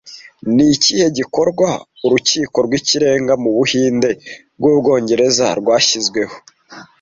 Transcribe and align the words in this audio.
Ni 0.55 0.65
ikihe 0.75 1.07
gikorwa 1.17 1.67
Urukiko 2.05 2.57
rw'Ikirenga 2.65 3.33
mu 3.43 3.49
Buhinde 3.57 4.09
bw’Ubwongereza 4.59 5.45
rwashyizweho 5.59 6.35